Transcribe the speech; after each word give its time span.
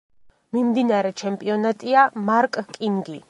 მიმდინარე 0.55 1.11
ჩემპიონატია 1.23 2.07
მარკ 2.31 2.61
კინგი. 2.79 3.19